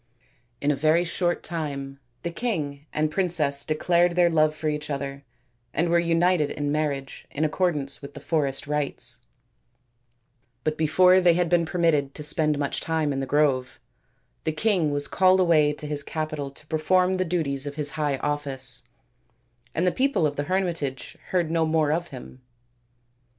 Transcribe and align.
In 0.61 0.71
a 0.71 0.75
very 0.75 1.03
short 1.03 1.43
time 1.43 1.99
the 2.23 2.31
king 2.31 2.87
and 2.91 3.11
princess 3.11 3.63
declared 3.63 4.15
their 4.15 4.31
love 4.31 4.55
for 4.55 4.67
each 4.67 4.89
other 4.89 5.23
and 5.75 5.89
were 5.89 5.99
united 5.99 6.49
in 6.49 6.71
marriage 6.71 7.27
in 7.29 7.45
accordance 7.45 8.01
with 8.01 8.15
the 8.15 8.19
forest 8.19 8.65
rites; 8.65 9.27
but 10.63 10.75
before 10.75 11.21
they 11.21 11.35
had 11.35 11.49
been 11.49 11.67
permitted 11.67 12.15
to 12.15 12.23
spend 12.23 12.57
much 12.57 12.81
time 12.81 13.13
in 13.13 13.19
the 13.19 13.27
grove, 13.27 13.79
the 14.43 14.51
king 14.51 14.89
was 14.91 15.07
called 15.07 15.39
away 15.39 15.71
to 15.73 15.85
his 15.85 16.01
capital 16.01 16.49
to 16.49 16.65
perform 16.65 17.17
the 17.17 17.23
duties 17.23 17.67
of 17.67 17.75
his 17.75 17.91
high 17.91 18.17
office, 18.17 18.81
and 19.75 19.85
the 19.85 19.91
people 19.91 20.25
of 20.25 20.35
the 20.35 20.45
hermitage 20.49 21.15
heard 21.29 21.51
no 21.51 21.63
more 21.63 21.91
of 21.91 22.07
him. 22.07 22.41